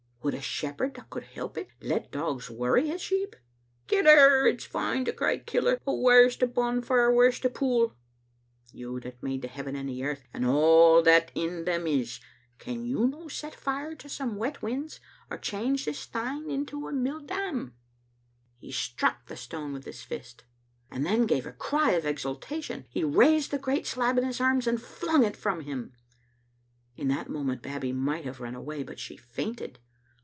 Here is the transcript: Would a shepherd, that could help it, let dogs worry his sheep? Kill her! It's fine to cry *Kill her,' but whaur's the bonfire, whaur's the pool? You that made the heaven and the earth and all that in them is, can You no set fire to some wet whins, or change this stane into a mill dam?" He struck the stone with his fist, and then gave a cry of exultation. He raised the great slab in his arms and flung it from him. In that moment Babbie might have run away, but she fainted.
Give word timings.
Would 0.23 0.35
a 0.35 0.39
shepherd, 0.41 0.93
that 0.93 1.09
could 1.09 1.23
help 1.23 1.57
it, 1.57 1.69
let 1.81 2.11
dogs 2.11 2.47
worry 2.47 2.85
his 2.87 3.01
sheep? 3.01 3.35
Kill 3.87 4.05
her! 4.05 4.45
It's 4.47 4.63
fine 4.65 5.03
to 5.05 5.11
cry 5.13 5.39
*Kill 5.39 5.65
her,' 5.65 5.79
but 5.83 5.95
whaur's 5.95 6.37
the 6.37 6.45
bonfire, 6.45 7.11
whaur's 7.11 7.39
the 7.39 7.49
pool? 7.49 7.95
You 8.71 8.99
that 8.99 9.23
made 9.23 9.41
the 9.41 9.47
heaven 9.47 9.75
and 9.75 9.89
the 9.89 10.03
earth 10.03 10.27
and 10.31 10.45
all 10.45 11.01
that 11.01 11.31
in 11.33 11.65
them 11.65 11.87
is, 11.87 12.19
can 12.59 12.85
You 12.85 13.07
no 13.07 13.29
set 13.29 13.55
fire 13.55 13.95
to 13.95 14.07
some 14.07 14.35
wet 14.35 14.57
whins, 14.57 14.99
or 15.31 15.39
change 15.39 15.85
this 15.85 15.97
stane 15.97 16.51
into 16.51 16.87
a 16.87 16.93
mill 16.93 17.21
dam?" 17.21 17.73
He 18.59 18.71
struck 18.71 19.25
the 19.25 19.35
stone 19.35 19.73
with 19.73 19.85
his 19.85 20.03
fist, 20.03 20.43
and 20.91 21.03
then 21.03 21.25
gave 21.25 21.47
a 21.47 21.51
cry 21.51 21.93
of 21.93 22.05
exultation. 22.05 22.85
He 22.91 23.03
raised 23.03 23.49
the 23.49 23.57
great 23.57 23.87
slab 23.87 24.19
in 24.19 24.23
his 24.23 24.39
arms 24.39 24.67
and 24.67 24.79
flung 24.79 25.23
it 25.23 25.35
from 25.35 25.61
him. 25.61 25.93
In 26.95 27.07
that 27.07 27.27
moment 27.27 27.63
Babbie 27.63 27.91
might 27.91 28.23
have 28.25 28.39
run 28.39 28.53
away, 28.53 28.83
but 28.83 28.99
she 28.99 29.17
fainted. 29.17 29.79